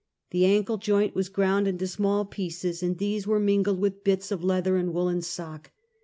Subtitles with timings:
[0.31, 4.43] The ankle joint was ground into small pieces, and these were mingled with bits of
[4.43, 5.69] leather and woolen sock.